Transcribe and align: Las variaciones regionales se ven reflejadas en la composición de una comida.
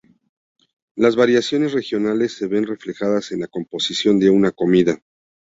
Las 0.95 1.15
variaciones 1.15 1.73
regionales 1.73 2.33
se 2.35 2.47
ven 2.47 2.65
reflejadas 2.65 3.31
en 3.33 3.41
la 3.41 3.47
composición 3.47 4.17
de 4.17 4.31
una 4.31 4.49
comida. 4.49 4.99